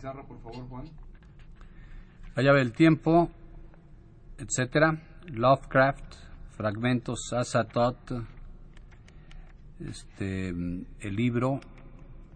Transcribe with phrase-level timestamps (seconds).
[0.00, 0.84] por favor, Juan.
[2.36, 3.30] La llave del tiempo,
[4.38, 5.02] etcétera.
[5.26, 6.14] Lovecraft,
[6.56, 7.98] fragmentos, Asatot,
[9.80, 11.60] este, el libro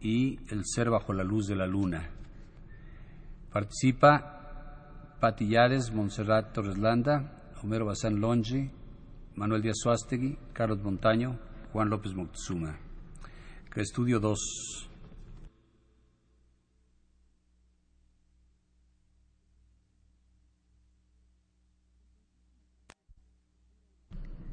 [0.01, 2.11] y El ser bajo la luz de la luna.
[3.53, 8.71] Participa Pati Yares, Montserrat Torres Landa, Homero Bazán Longi,
[9.37, 11.39] Manuel Díaz Suástegui, Carlos Montaño,
[11.73, 12.77] Juan López Moctezuma.
[13.77, 14.92] Estudio 2.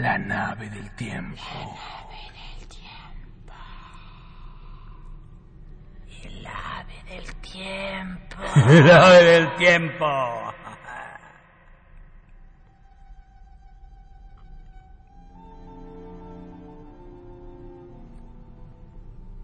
[0.00, 1.42] La nave del tiempo.
[6.22, 8.36] El ave del tiempo.
[8.54, 10.54] La nave del tiempo.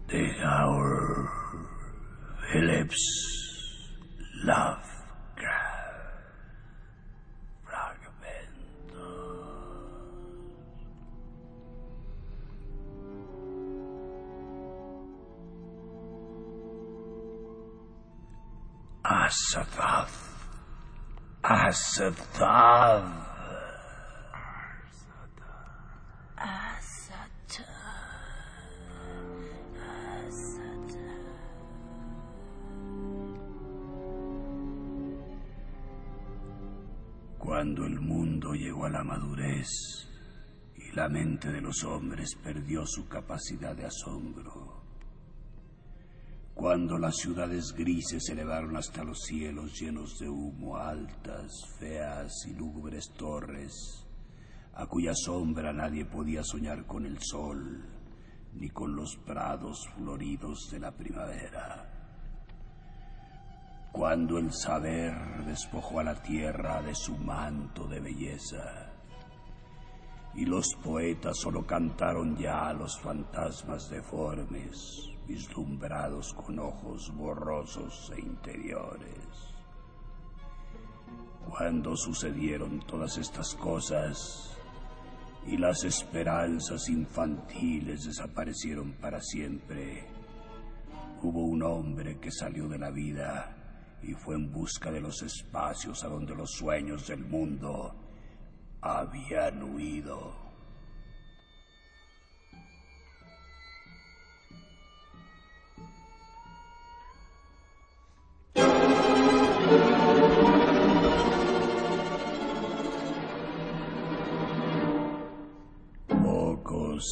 [0.07, 1.29] The Hour
[2.49, 3.03] Phillips
[4.45, 4.74] Lovecraft
[37.39, 39.67] Cuando el mundo llegó a la madurez
[40.75, 44.64] y la mente de los hombres perdió su capacidad de asombro.
[46.55, 52.55] Cuando las ciudades grises se elevaron hasta los cielos llenos de humo, altas, feas y
[52.55, 54.07] lúgubres torres,
[54.73, 57.85] a cuya sombra nadie podía soñar con el sol
[58.53, 61.95] ni con los prados floridos de la primavera
[63.95, 65.13] cuando el saber
[65.45, 68.91] despojó a la tierra de su manto de belleza.
[70.33, 78.21] Y los poetas solo cantaron ya a los fantasmas deformes, vislumbrados con ojos borrosos e
[78.21, 79.55] interiores.
[81.49, 84.57] Cuando sucedieron todas estas cosas
[85.45, 90.07] y las esperanzas infantiles desaparecieron para siempre,
[91.21, 93.55] hubo un hombre que salió de la vida
[94.01, 97.95] y fue en busca de los espacios a donde los sueños del mundo
[98.81, 100.44] habían huido.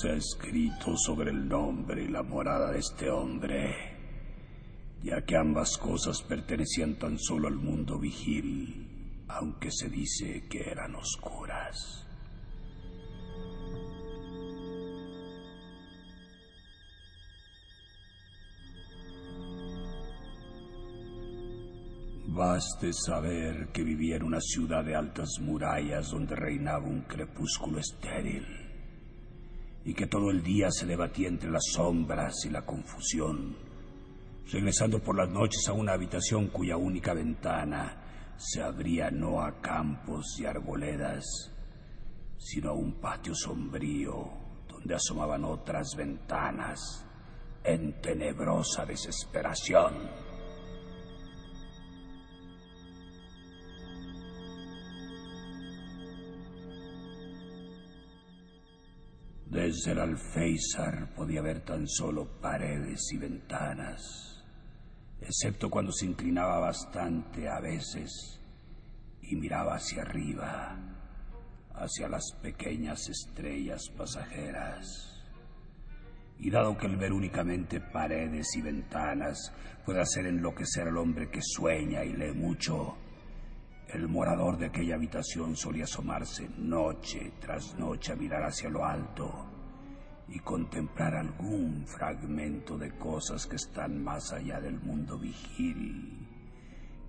[0.04, 3.94] Ha escrito sobre el nombre y la morada de este hombre
[5.04, 10.96] ya que ambas cosas pertenecían tan solo al mundo vigil, aunque se dice que eran
[10.96, 12.08] oscuras.
[22.28, 28.63] Baste saber que vivía en una ciudad de altas murallas donde reinaba un crepúsculo estéril
[29.86, 33.74] y que todo el día se debatía entre las sombras y la confusión
[34.52, 40.38] regresando por las noches a una habitación cuya única ventana se abría no a campos
[40.40, 41.24] y arboledas,
[42.38, 44.32] sino a un patio sombrío
[44.68, 47.06] donde asomaban otras ventanas
[47.64, 50.33] en tenebrosa desesperación.
[59.88, 64.46] El alféizar podía ver tan solo paredes y ventanas,
[65.20, 68.40] excepto cuando se inclinaba bastante a veces
[69.24, 70.78] y miraba hacia arriba,
[71.74, 75.26] hacia las pequeñas estrellas pasajeras.
[76.38, 79.52] Y dado que el ver únicamente paredes y ventanas
[79.84, 82.96] puede hacer enloquecer al hombre que sueña y lee mucho,
[83.90, 89.53] el morador de aquella habitación solía asomarse noche tras noche a mirar hacia lo alto
[90.30, 96.28] y contemplar algún fragmento de cosas que están más allá del mundo vigil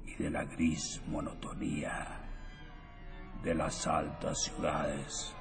[0.05, 2.21] y de la gris monotonía
[3.43, 5.35] de las altas ciudades.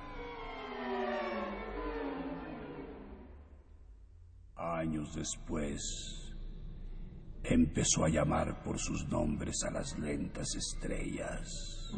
[4.55, 6.33] Años después,
[7.43, 11.93] empezó a llamar por sus nombres a las lentas estrellas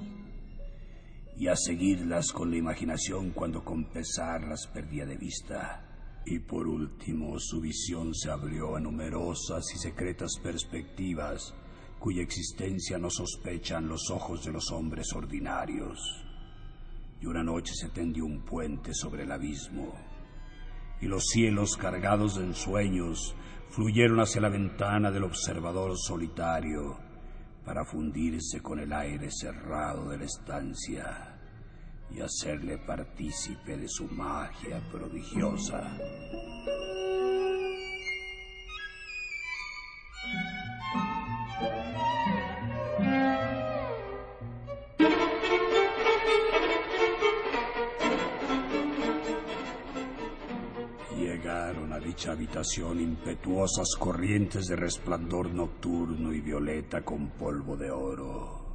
[1.38, 5.82] y a seguirlas con la imaginación cuando con pesar las perdía de vista.
[6.26, 11.54] Y por último, su visión se abrió a numerosas y secretas perspectivas
[12.00, 16.00] cuya existencia no sospechan los ojos de los hombres ordinarios.
[17.22, 19.94] Y una noche se tendió un puente sobre el abismo,
[21.02, 23.36] y los cielos cargados de ensueños
[23.70, 26.98] fluyeron hacia la ventana del observador solitario
[27.66, 31.36] para fundirse con el aire cerrado de la estancia
[32.16, 35.98] y hacerle partícipe de su magia prodigiosa.
[52.30, 58.66] Habitación impetuosas corrientes de resplandor nocturno y violeta con polvo de oro.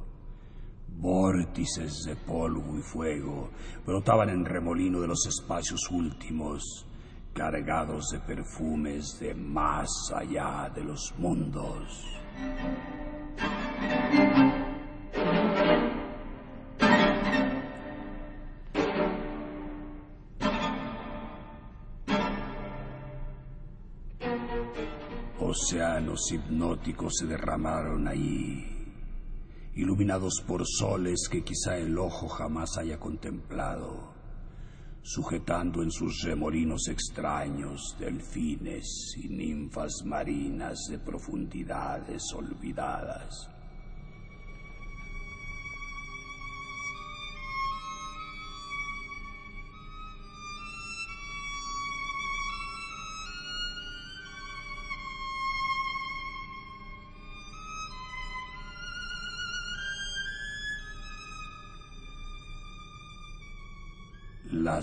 [0.87, 3.49] Vórtices de polvo y fuego
[3.85, 6.85] brotaban en remolino de los espacios últimos,
[7.33, 12.05] cargados de perfumes de más allá de los mundos.
[25.51, 28.65] Océanos hipnóticos se derramaron ahí
[29.75, 34.13] iluminados por soles que quizá el ojo jamás haya contemplado,
[35.01, 43.49] sujetando en sus remolinos extraños delfines y ninfas marinas de profundidades olvidadas.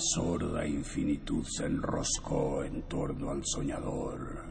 [0.01, 4.45] Sorda infinitud se enroscó en torno al soñador,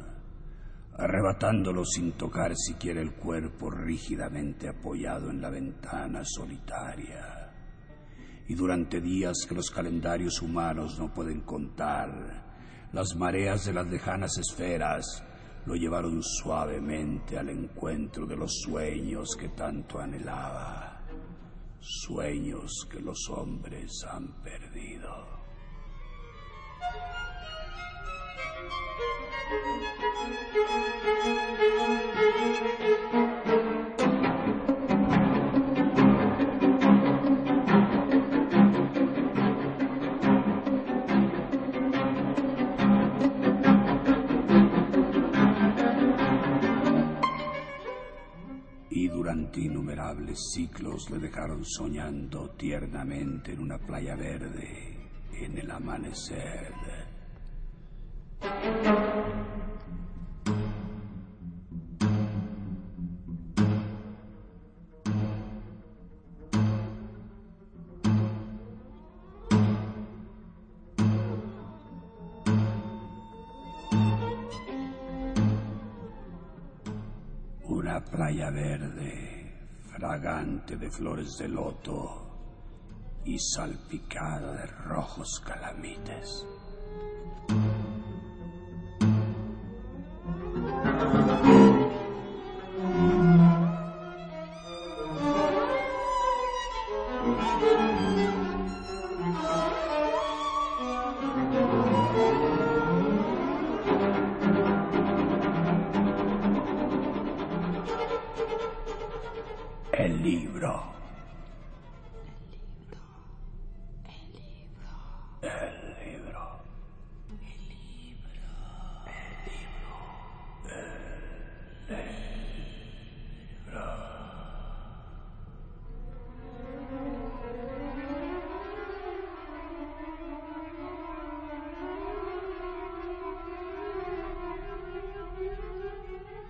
[0.98, 7.52] arrebatándolo sin tocar siquiera el cuerpo rígidamente apoyado en la ventana solitaria.
[8.48, 14.38] Y durante días que los calendarios humanos no pueden contar, las mareas de las lejanas
[14.38, 15.24] esferas
[15.66, 20.87] lo llevaron suavemente al encuentro de los sueños que tanto anhelaba
[21.80, 25.38] sueños que los hombres han perdido.
[49.28, 54.96] Durante innumerables ciclos le dejaron soñando tiernamente en una playa verde
[55.34, 56.74] en el amanecer.
[78.12, 79.27] Playa verde,
[79.98, 82.22] fragante de flores de loto
[83.26, 86.46] y salpicada de rojos calamites.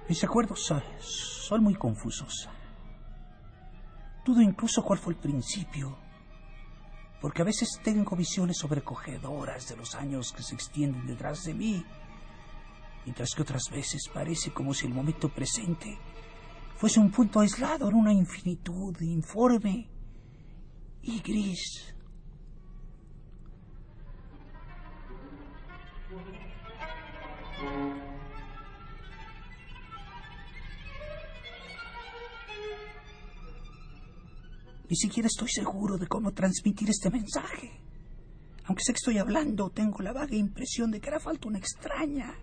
[0.07, 2.47] Mis recuerdos son, son muy confusos.
[4.25, 5.97] Dudo incluso cuál fue el principio,
[7.21, 11.85] porque a veces tengo visiones sobrecogedoras de los años que se extienden detrás de mí,
[13.03, 15.97] mientras que otras veces parece como si el momento presente
[16.77, 19.89] fuese un punto aislado en una infinitud informe
[21.01, 21.96] y gris.
[34.89, 37.81] Ni siquiera estoy seguro de cómo transmitir este mensaje.
[38.65, 42.33] Aunque sé que estoy hablando, tengo la vaga impresión de que hará falta una extraña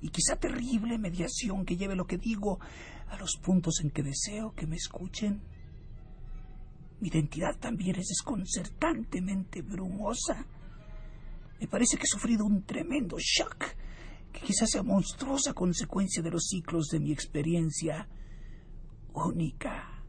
[0.00, 2.58] y quizá terrible mediación que lleve lo que digo
[3.08, 5.42] a los puntos en que deseo que me escuchen.
[7.00, 10.46] Mi identidad también es desconcertantemente brumosa.
[11.58, 13.64] Me parece que he sufrido un tremendo shock,
[14.32, 18.08] que quizás sea monstruosa consecuencia de los ciclos de mi experiencia
[19.14, 20.04] única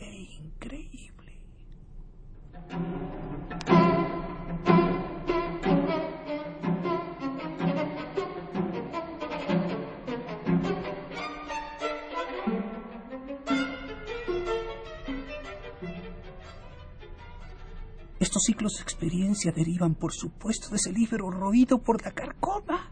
[0.00, 1.42] e increíble.
[18.20, 22.90] Estos ciclos de experiencia derivan, por supuesto, de ese libro roído por la carcoma.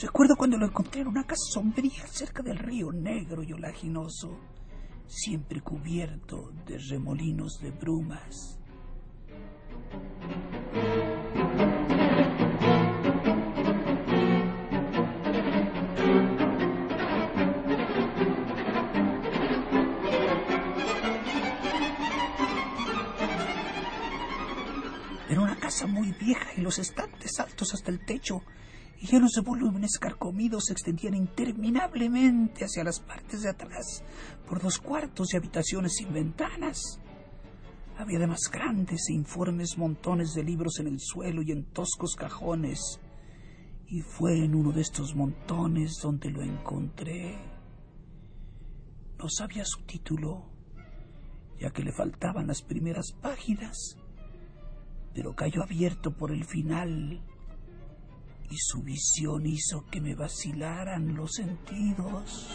[0.00, 4.38] Recuerdo cuando lo encontré en una casa sombría cerca del río negro y olaginoso,
[5.06, 8.61] siempre cubierto de remolinos de brumas.
[25.86, 28.42] Muy vieja y los estantes altos hasta el techo
[29.00, 34.04] y llenos de volúmenes carcomidos se extendían interminablemente hacia las partes de atrás
[34.46, 37.00] por dos cuartos y habitaciones sin ventanas.
[37.98, 43.00] Había además grandes e informes montones de libros en el suelo y en toscos cajones.
[43.88, 47.36] Y fue en uno de estos montones donde lo encontré.
[49.18, 50.48] No sabía su título,
[51.58, 53.96] ya que le faltaban las primeras páginas
[55.14, 57.20] pero cayó abierto por el final
[58.52, 62.50] y su visión hizo que me vacilaran los sentidos.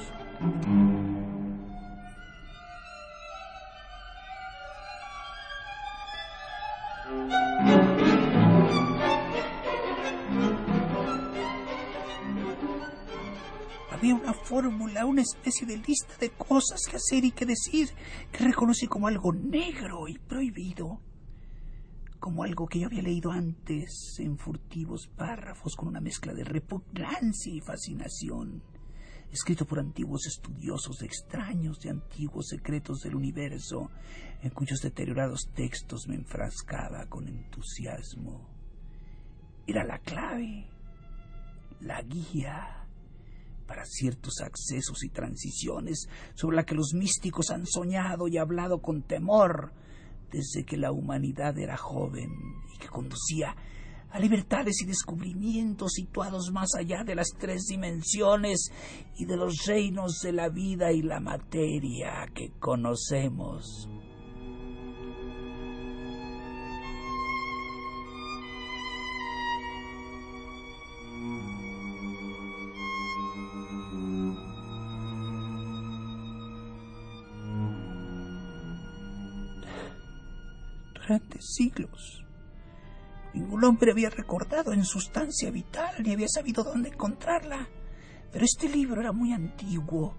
[13.90, 17.90] Había una fórmula, una especie de lista de cosas que hacer y que decir
[18.32, 21.00] que reconocí como algo negro y prohibido
[22.20, 27.54] como algo que yo había leído antes en furtivos párrafos con una mezcla de repugnancia
[27.54, 28.64] y fascinación,
[29.32, 33.92] escrito por antiguos estudiosos de extraños y antiguos secretos del universo,
[34.42, 38.50] en cuyos deteriorados textos me enfrascaba con entusiasmo.
[39.66, 40.70] Era la clave,
[41.82, 42.88] la guía
[43.68, 49.04] para ciertos accesos y transiciones sobre la que los místicos han soñado y hablado con
[49.04, 49.74] temor,
[50.32, 52.30] desde que la humanidad era joven
[52.74, 53.56] y que conducía
[54.10, 58.72] a libertades y descubrimientos situados más allá de las tres dimensiones
[59.18, 63.90] y de los reinos de la vida y la materia que conocemos.
[81.08, 82.26] Durante siglos.
[83.34, 87.70] Ningún hombre había recordado en sustancia vital ni había sabido dónde encontrarla.
[88.32, 90.16] Pero este libro era muy antiguo,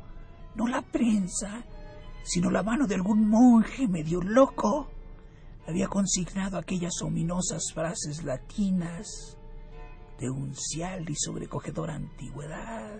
[0.55, 1.65] no la prensa,
[2.23, 4.91] sino la mano de algún monje medio loco.
[5.67, 9.37] Había consignado aquellas ominosas frases latinas
[10.19, 12.99] de uncial y sobrecogedora antigüedad.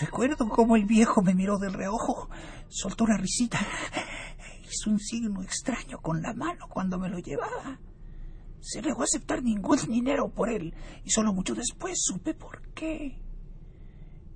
[0.00, 2.28] Recuerdo cómo el viejo me miró de reojo,
[2.68, 3.58] soltó una risita,
[4.68, 7.80] hizo un signo extraño con la mano cuando me lo llevaba.
[8.60, 10.74] Se negó a aceptar ningún dinero por él,
[11.04, 13.22] y solo mucho después supe por qué.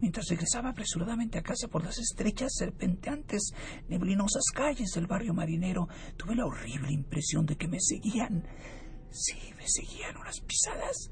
[0.00, 3.52] Mientras regresaba apresuradamente a casa por las estrechas, serpenteantes,
[3.88, 8.44] neblinosas calles del barrio marinero, tuve la horrible impresión de que me seguían.
[9.10, 11.10] Sí, me seguían unas pisadas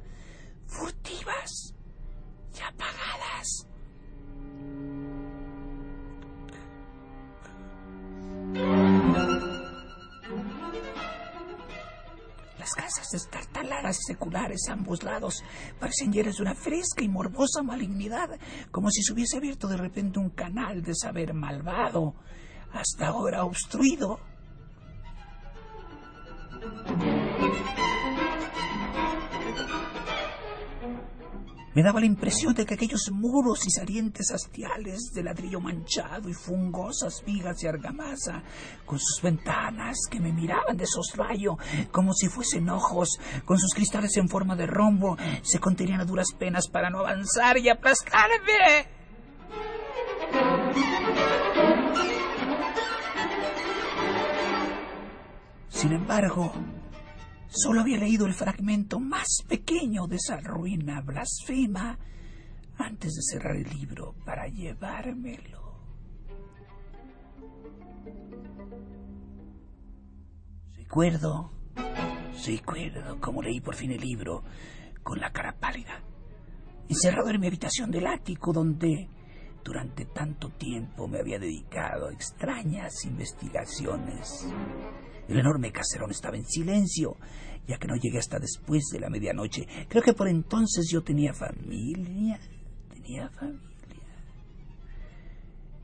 [0.67, 1.75] furtivas
[2.57, 3.67] y apagadas.
[12.69, 15.43] Las casas destartaladas y seculares a ambos lados
[15.81, 18.39] parecen llenas de una fresca y morbosa malignidad,
[18.71, 22.15] como si se hubiese abierto de repente un canal de saber malvado,
[22.71, 24.21] hasta ahora obstruido.
[31.75, 36.35] Me daba la impresión de que aquellos muros y salientes hastiales de ladrillo manchado y
[36.35, 38.43] fungosas vigas de argamasa,
[38.85, 41.57] con sus ventanas que me miraban de soslayo
[41.93, 46.33] como si fuesen ojos, con sus cristales en forma de rombo, se contenían a duras
[46.39, 48.89] penas para no avanzar y aplastarme.
[55.69, 56.53] Sin embargo,
[57.49, 61.99] Solo había leído el fragmento más pequeño de esa ruina blasfema
[62.76, 65.59] antes de cerrar el libro para llevármelo.
[70.76, 71.50] Recuerdo,
[72.47, 74.45] recuerdo cómo leí por fin el libro
[75.02, 76.02] con la cara pálida,
[76.88, 79.09] encerrado en mi habitación del ático donde
[79.65, 84.47] durante tanto tiempo me había dedicado a extrañas investigaciones.
[85.29, 87.17] El enorme caserón estaba en silencio,
[87.67, 89.67] ya que no llegué hasta después de la medianoche.
[89.88, 92.41] Creo que por entonces yo tenía familia.
[92.93, 93.69] Tenía familia.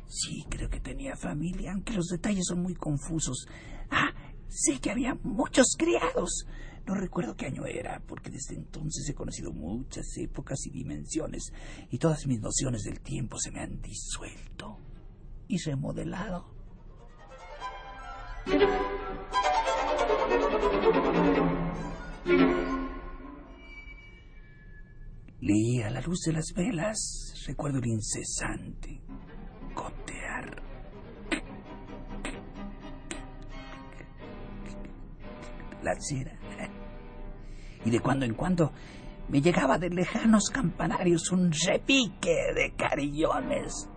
[0.07, 3.47] Sí, creo que tenía familia, aunque los detalles son muy confusos.
[3.91, 4.13] Ah,
[4.49, 6.47] sé que había muchos criados.
[6.87, 11.53] No recuerdo qué año era, porque desde entonces he conocido muchas épocas y dimensiones,
[11.91, 14.79] y todas mis nociones del tiempo se me han disuelto
[15.49, 16.53] y remodelado.
[25.41, 29.01] Leí a la luz de las velas, recuerdo el incesante
[29.75, 30.63] gotear.
[35.83, 36.44] La cera.
[37.85, 38.73] Y de cuando en cuando
[39.29, 43.89] me llegaba de lejanos campanarios un repique de carillones.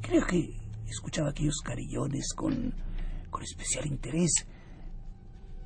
[0.00, 0.54] Creo que
[0.86, 2.74] escuchaba aquellos carillones con,
[3.30, 4.46] con especial interés,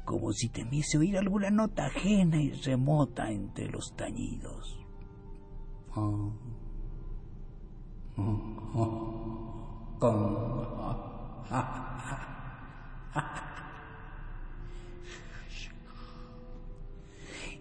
[0.05, 4.81] como si temiese oír alguna nota ajena y remota entre los tañidos.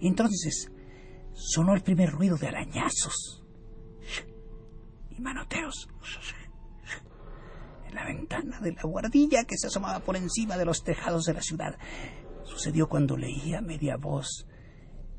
[0.02, 0.70] Entonces
[1.34, 3.44] sonó el primer ruido de arañazos
[5.10, 5.88] y manoteos
[7.88, 11.34] en la ventana de la guardilla que se asomaba por encima de los tejados de
[11.34, 11.78] la ciudad.
[12.44, 14.48] Sucedió cuando leía a media voz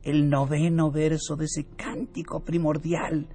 [0.02, 3.28] el noveno verso de ese cántico primordial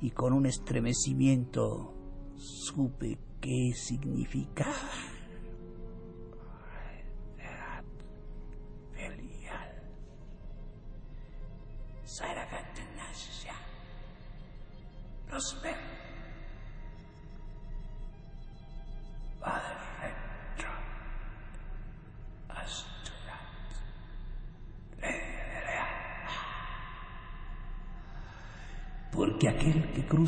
[0.00, 1.94] y con un estremecimiento
[2.36, 5.13] supe qué significaba.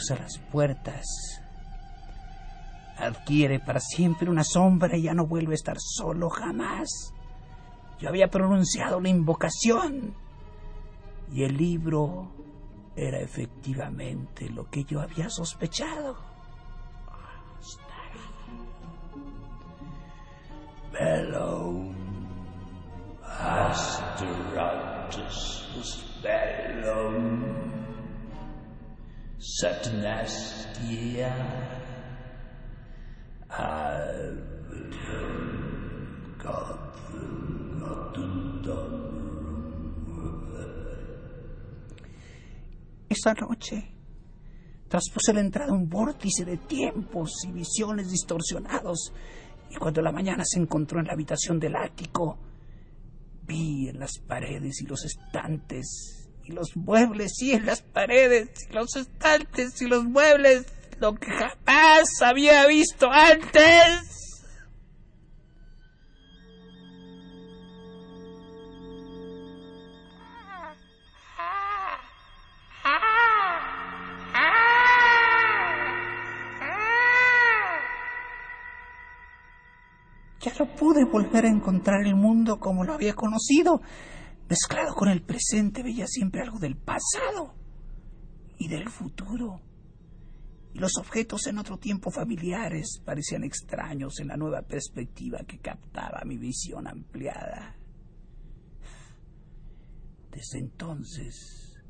[0.06, 1.06] Cruza las puertas
[2.98, 7.12] adquiere para siempre una sombra y ya no vuelve a estar solo jamás.
[7.98, 10.14] Yo había pronunciado la invocación
[11.32, 12.30] y el libro
[12.94, 16.16] era efectivamente lo que yo había sospechado.
[29.58, 31.32] Satanastia
[43.08, 43.82] Esa noche
[44.88, 49.14] traspuse la entrada un vórtice de tiempos y visiones distorsionados,
[49.70, 52.36] y cuando la mañana se encontró en la habitación del ático,
[53.46, 58.72] vi en las paredes y los estantes y los muebles, y en las paredes y
[58.72, 60.66] los estantes y los muebles,
[61.00, 64.12] lo que jamás había visto antes.
[80.40, 83.80] Ya no pude volver a encontrar el mundo como lo había conocido.
[84.48, 87.54] Mezclado con el presente veía siempre algo del pasado
[88.58, 89.60] y del futuro.
[90.72, 96.22] Y los objetos en otro tiempo familiares parecían extraños en la nueva perspectiva que captaba
[96.24, 97.76] mi visión ampliada.
[100.30, 101.82] Desde entonces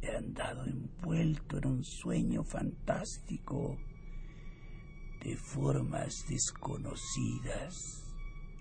[0.00, 3.76] he andado envuelto en un sueño fantástico
[5.24, 7.74] de formas desconocidas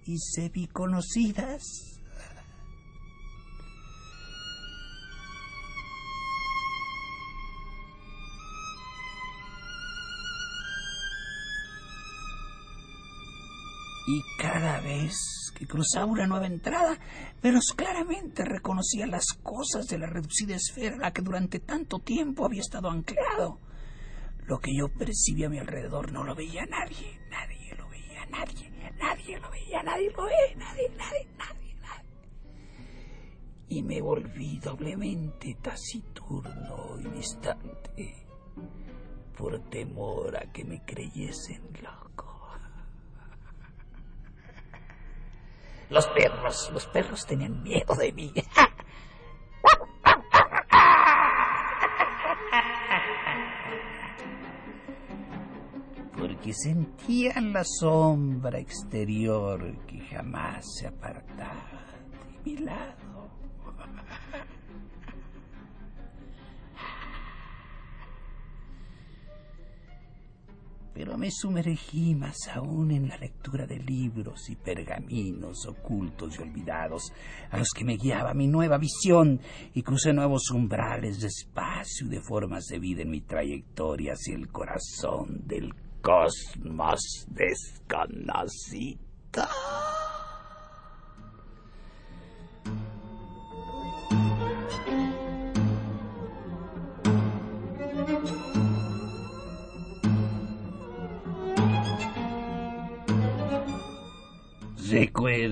[0.05, 1.96] y semiconocidas.
[14.09, 16.97] Y cada vez que cruzaba una nueva entrada,
[17.43, 22.61] veros claramente reconocía las cosas de la reducida esfera a que durante tanto tiempo había
[22.61, 23.59] estado anclado.
[24.45, 28.69] Lo que yo percibía a mi alrededor no lo veía nadie, nadie lo veía, nadie,
[28.97, 32.09] nadie lo veía, nadie lo veía, nadie, nadie, nadie, nadie.
[33.67, 38.25] Y me volví doblemente taciturno y distante
[39.37, 42.26] por temor a que me creyesen loco.
[45.89, 48.33] Los perros, los perros tenían miedo de mí.
[56.17, 63.06] Porque sentían la sombra exterior que jamás se apartaba de mi lado.
[70.97, 77.13] Pero me sumergí más aún en la lectura de libros y pergaminos ocultos y olvidados,
[77.51, 79.39] a los que me guiaba mi nueva visión,
[79.75, 84.35] y crucé nuevos umbrales de espacio y de formas de vida en mi trayectoria hacia
[84.35, 88.97] el corazón del cosmos desconocido.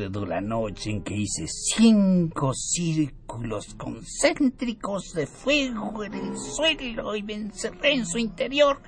[0.07, 7.33] La noche en que hice cinco círculos concéntricos de fuego en el suelo y me
[7.33, 8.79] encerré en su interior,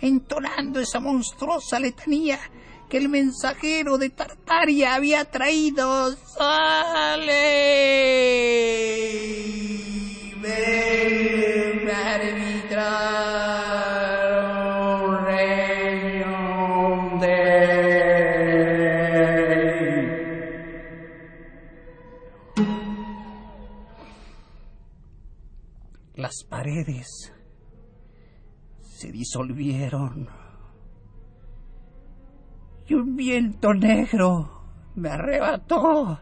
[0.00, 2.40] entonando esa monstruosa letanía
[2.88, 6.16] que el mensajero de Tartaria había traído.
[6.16, 7.36] ¡Sale!
[26.16, 27.30] Las paredes
[28.80, 30.30] se disolvieron
[32.88, 34.62] y un viento negro
[34.94, 36.18] me arrebató,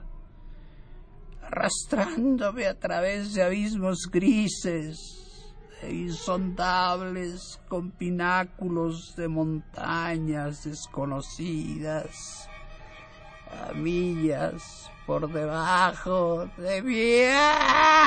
[1.43, 12.49] arrastrándome a través de abismos grises e insondables con pináculos de montañas desconocidas
[13.49, 18.04] a millas por debajo de mí.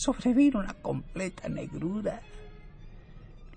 [0.00, 2.20] Sobrevino una completa negrura.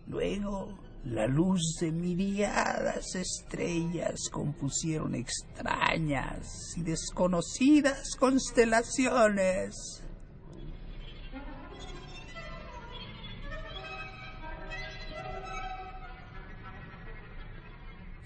[0.08, 10.05] Luego la luz de miriadas estrellas compusieron extrañas y desconocidas constelaciones.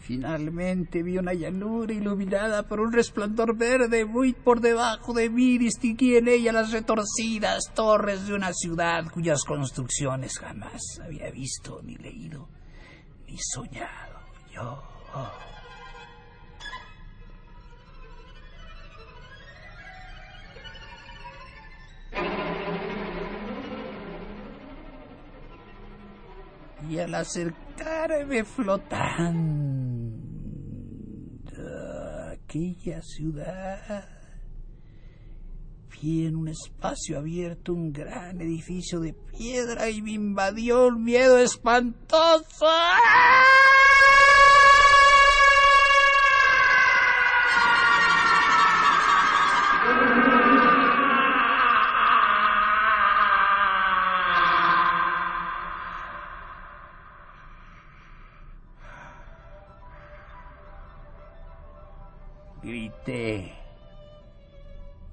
[0.09, 5.59] Finalmente vi una llanura iluminada por un resplandor verde muy por debajo de mí.
[5.59, 11.93] Distinguí en ella las retorcidas torres de una ciudad cuyas construcciones jamás había visto ni
[11.93, 12.49] leído
[13.27, 14.19] ni soñado
[14.51, 14.81] yo.
[26.89, 29.78] Y al acercarme flotando
[32.49, 34.09] aquella ciudad,
[35.91, 41.38] vi en un espacio abierto un gran edificio de piedra y me invadió un miedo
[41.38, 42.65] espantoso.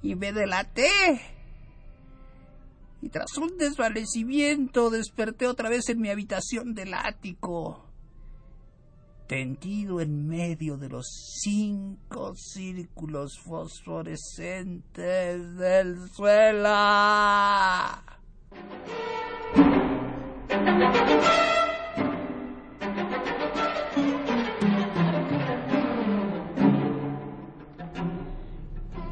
[0.02, 0.90] Y me delaté.
[3.02, 7.82] Y tras un desvanecimiento desperté otra vez en mi habitación del ático.
[9.26, 11.06] tendido en medio de los
[11.42, 16.68] cinco círculos fosforescentes del suelo.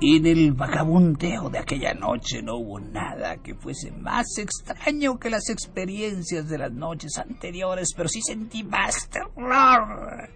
[0.06, 5.48] En el vagabundeo de aquella noche no hubo nada que fuese más extraño que las
[5.48, 10.28] experiencias de las noches anteriores, pero sí sentí más terror,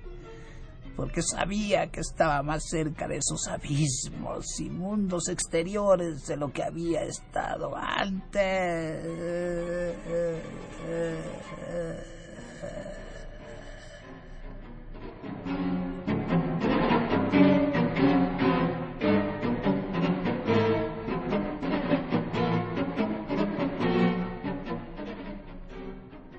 [0.97, 6.63] porque sabía que estaba más cerca de esos abismos y mundos exteriores de lo que
[6.63, 9.05] había estado antes.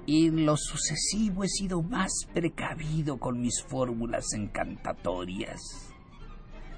[0.09, 5.61] Y en lo sucesivo he sido más precavido con mis fórmulas encantatorias.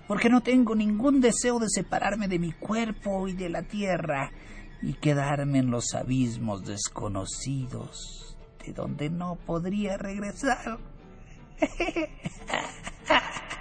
[0.06, 4.34] Porque no tengo ningún deseo de separarme de mi cuerpo y de la tierra
[4.82, 10.80] y quedarme en los abismos desconocidos de donde no podría regresar.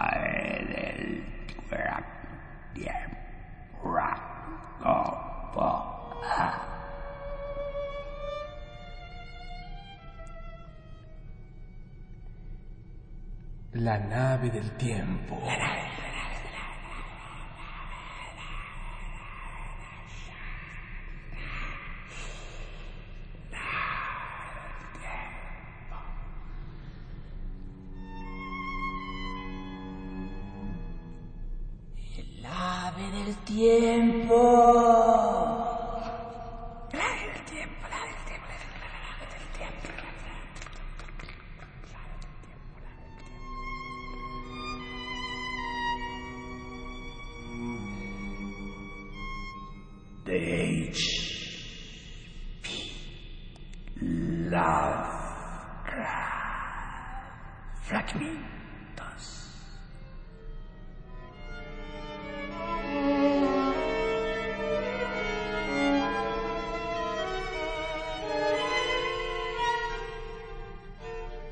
[13.73, 15.39] La nave del tiempo.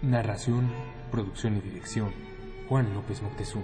[0.09, 0.71] Narración,
[1.11, 2.11] producción y dirección.
[2.67, 3.63] Juan López Moctezuma.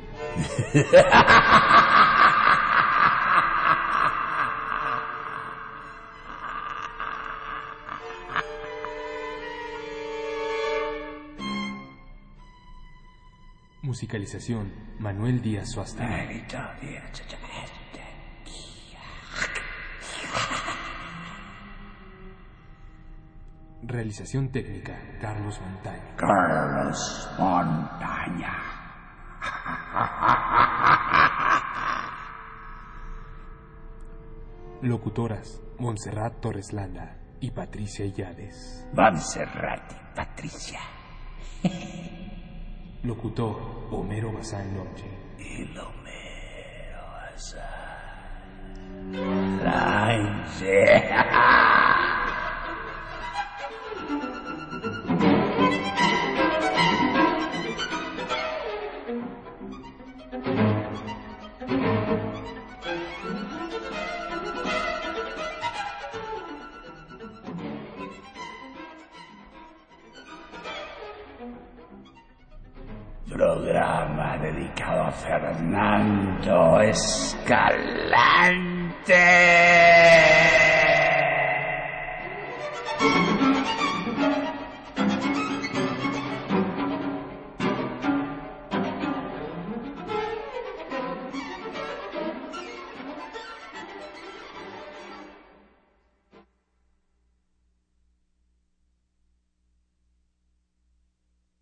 [13.81, 16.43] Musicalización, Manuel Díaz Suástegui.
[23.95, 26.03] Realización técnica, Carlos Montaño.
[26.17, 28.53] Carlos Montaña.
[34.81, 38.85] Locutoras, Montserrat Torres Landa y Patricia Illades.
[38.93, 40.81] Montserrat y Patricia.
[43.03, 44.75] Locutor, Homero Bazán.